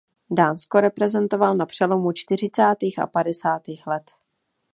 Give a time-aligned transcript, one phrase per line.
[0.31, 4.11] Dánsko reprezentoval na přelomu čtyřicátých a padesátých let.